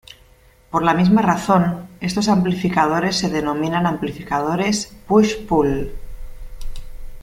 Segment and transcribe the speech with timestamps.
[0.71, 5.91] Por la misma razón, estos amplificadores se denominan amplificadores "push-pull".